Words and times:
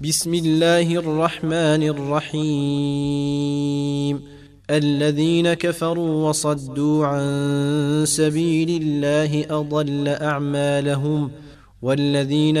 بسم 0.00 0.34
الله 0.34 0.96
الرحمن 0.96 1.82
الرحيم. 2.32 4.22
الذين 4.70 5.54
كفروا 5.54 6.28
وصدوا 6.28 7.06
عن 7.06 8.04
سبيل 8.06 8.82
الله 8.82 9.60
أضل 9.60 10.08
أعمالهم 10.08 11.30
والذين 11.82 12.56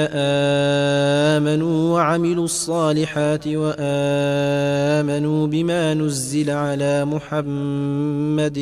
آمنوا 1.34 1.94
وعملوا 1.94 2.44
الصالحات 2.44 3.48
وآمنوا 3.48 5.46
بما 5.46 5.94
نزل 5.94 6.50
على 6.50 7.04
محمد 7.04 8.58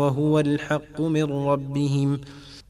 وهو 0.00 0.40
الحق 0.40 1.00
من 1.00 1.24
ربهم 1.24 2.20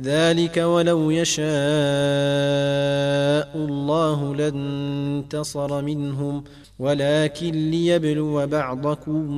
ذلك 0.00 0.56
ولو 0.56 1.10
يشاء 1.10 1.46
الله 3.56 4.34
لانتصر 4.34 5.82
منهم 5.82 6.44
ولكن 6.78 7.70
ليبلو 7.70 8.46
بعضكم 8.46 9.28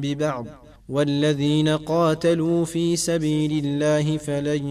ببعض. 0.00 0.46
والذين 0.88 1.68
قاتلوا 1.68 2.64
في 2.64 2.96
سبيل 2.96 3.64
الله 3.64 4.16
فلن 4.16 4.66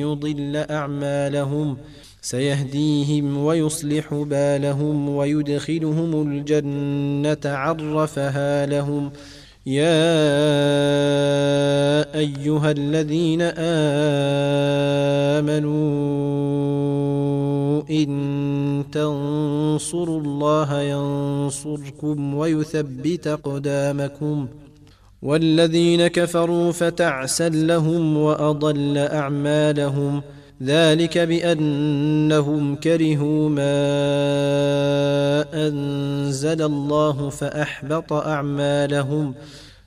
يضل 0.00 0.56
أعمالهم. 0.56 1.76
سيهديهم 2.20 3.38
ويصلح 3.38 4.14
بالهم 4.14 5.08
ويدخلهم 5.08 6.22
الجنة 6.22 7.54
عرفها 7.56 8.66
لهم. 8.66 9.10
يا 9.66 10.04
ايها 12.14 12.70
الذين 12.70 13.42
امنوا 15.42 15.82
ان 17.90 18.84
تنصروا 18.92 20.20
الله 20.20 20.80
ينصركم 20.80 22.34
ويثبت 22.34 23.26
اقدامكم 23.26 24.48
والذين 25.22 26.06
كفروا 26.06 26.72
فتعسا 26.72 27.48
لهم 27.48 28.16
واضل 28.16 28.98
اعمالهم 28.98 30.22
ذلك 30.62 31.18
بأنهم 31.18 32.76
كرهوا 32.76 33.48
ما 33.48 33.74
أنزل 35.54 36.62
الله 36.62 37.28
فأحبط 37.30 38.12
أعمالهم 38.12 39.34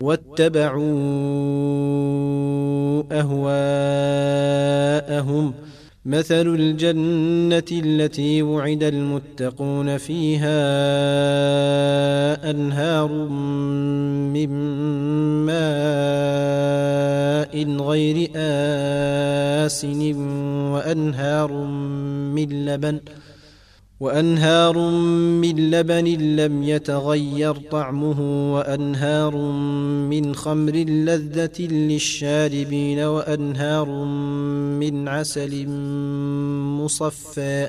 واتبعوا 0.00 0.78
أهواءهم. 3.12 5.54
مثل 6.04 6.54
الجنة 6.54 7.64
التي 7.72 8.42
وعد 8.42 8.82
المتقون 8.82 9.96
فيها 9.96 10.50
أنهار 12.50 13.12
من 14.32 14.48
ماء 15.46 15.58
غير 17.80 18.30
آسن 19.66 20.14
وأنهار 20.72 21.52
من 22.32 22.64
لبن. 22.64 23.00
وأنهار 24.00 24.90
من 25.42 25.70
لبن 25.70 26.36
لم 26.36 26.62
يتغير 26.62 27.54
طعمه 27.54 28.52
وأنهار 28.54 29.36
من 30.10 30.34
خمر 30.34 30.72
لذة 30.76 31.62
للشاربين 31.62 32.98
وأنهار 32.98 33.88
من 34.78 35.08
عسل 35.08 35.68
مصفى. 36.78 37.68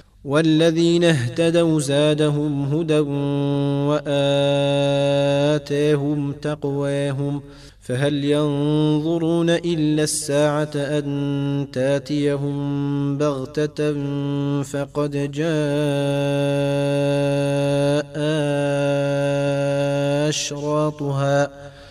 والذين 0.25 1.03
اهتدوا 1.03 1.79
زادهم 1.79 2.73
هدى 2.73 2.99
واتاهم 5.49 6.31
تقواهم 6.31 7.41
فهل 7.79 8.25
ينظرون 8.25 9.49
إلا 9.49 10.03
الساعة 10.03 10.71
أن 10.75 11.67
تاتيهم 11.73 13.17
بغتة 13.17 13.93
فقد 14.63 15.31
جاء 15.31 15.51
أشراطها 20.29 21.70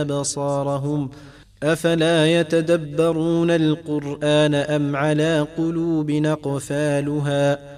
أبصارهم 0.00 1.10
أفلا 1.62 2.40
يتدبرون 2.40 3.50
القرآن 3.50 4.54
أم 4.54 4.96
على 4.96 5.46
قلوب 5.56 6.10
نقفالها 6.10 7.74
ۖ 7.74 7.77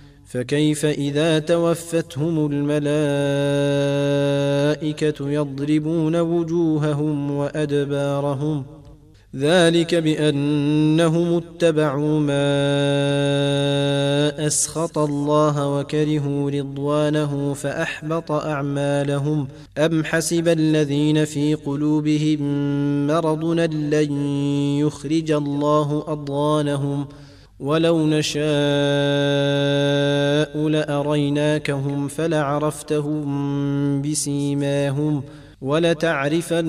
فكيف 0.31 0.85
إذا 0.85 1.39
توفتهم 1.39 2.51
الملائكة 2.51 2.75
يضربون 5.29 6.15
وجوههم 6.15 7.31
وأدبارهم 7.31 8.63
ذلك 9.35 9.95
بأنهم 9.95 11.33
اتبعوا 11.33 12.19
ما 12.19 12.47
أسخط 14.47 14.97
الله 14.97 15.77
وكرهوا 15.77 16.51
رضوانه 16.51 17.53
فأحبط 17.53 18.31
أعمالهم 18.31 19.47
أم 19.77 20.03
حسب 20.03 20.47
الذين 20.47 21.25
في 21.25 21.55
قلوبهم 21.55 22.41
مرض 23.07 23.45
لن 23.73 24.11
يخرج 24.79 25.31
الله 25.31 26.03
أضغانهم 26.07 27.07
ولو 27.61 28.07
نشاء 28.07 28.41
لاريناكهم 30.67 32.07
فلعرفتهم 32.07 33.21
بسيماهم 34.01 35.23
ولتعرفنهم 35.61 36.65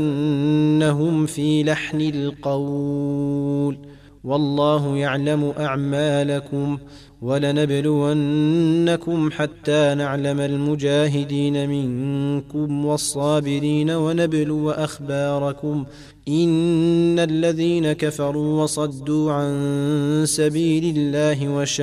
في 1.26 1.62
لحن 1.64 2.00
القول 2.00 3.91
والله 4.24 4.96
يعلم 4.96 5.52
أعمالكم 5.58 6.78
ولنبلونكم 7.22 8.50
حتى 9.30 9.94
نعلم 9.94 10.40
المجاهدين 10.40 11.68
منكم 11.68 12.84
والصابرين 12.84 13.90
ونبلو 13.90 14.70
أخباركم 14.70 15.84
إن 16.28 17.18
الذين 17.18 17.92
كفروا 17.92 18.62
وصدوا 18.62 19.32
عن 19.32 20.22
سبيل 20.26 20.96
الله 20.96 21.48
وشاقوا 21.48 21.82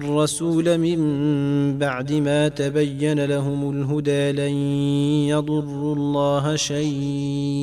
الرسول 0.00 0.78
من 0.78 0.98
بعد 1.78 2.12
ما 2.12 2.48
تبين 2.48 3.24
لهم 3.24 3.70
الهدى 3.70 4.32
لن 4.32 4.52
يضروا 5.28 5.94
الله 5.94 6.56
شيئا 6.56 7.56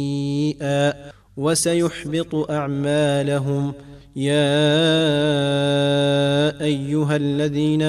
وسيحبط 1.38 2.52
أعمالهم. 2.52 3.74
يا 4.16 4.34
أيها 6.62 7.16
الذين 7.16 7.82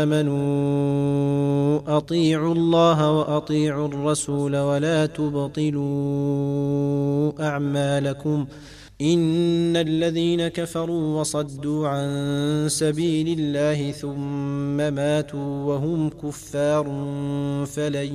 آمنوا 0.00 1.96
أطيعوا 1.96 2.54
الله 2.54 3.10
وأطيعوا 3.10 3.88
الرسول 3.88 4.56
ولا 4.56 5.06
تبطلوا 5.06 5.82
أعمالكم. 7.40 8.46
ان 9.02 9.76
الذين 9.76 10.48
كفروا 10.48 11.20
وصدوا 11.20 11.88
عن 11.88 12.66
سبيل 12.68 13.38
الله 13.38 13.90
ثم 13.90 14.76
ماتوا 14.76 15.64
وهم 15.64 16.10
كفار 16.10 16.84
فلن 17.66 18.14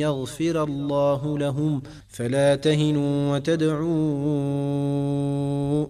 يغفر 0.00 0.62
الله 0.62 1.38
لهم 1.38 1.82
فلا 2.08 2.54
تهنوا 2.56 3.36
وتدعوا 3.36 3.88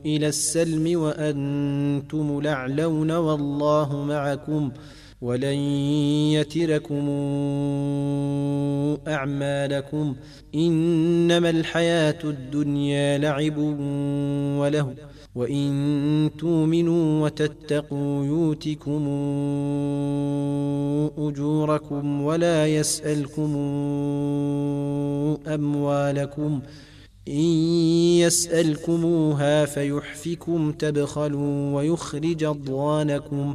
إلى 0.07 0.29
السلم 0.29 1.01
وأنتم 1.01 2.41
لعلون 2.41 3.11
والله 3.11 4.05
معكم 4.05 4.71
ولن 5.21 5.59
يتركم 6.33 7.09
أعمالكم 9.09 10.17
إنما 10.55 11.51
الحياة 11.51 12.19
الدنيا 12.25 13.19
لعب 13.19 13.59
وله 14.59 14.95
وإن 15.35 16.31
تؤمنوا 16.39 17.25
وتتقوا 17.25 18.25
يؤتكم 18.25 19.05
أجوركم 21.19 22.23
ولا 22.23 22.67
يسألكم 22.67 23.57
أموالكم 25.47 26.61
إن 27.29 27.45
يسألكموها 28.23 29.65
فيحفكم 29.65 30.73
تبخلوا 30.73 31.75
ويخرج 31.75 32.45
اضوانكم 32.45 33.55